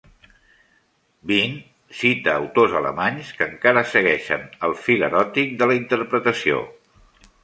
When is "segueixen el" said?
3.91-4.73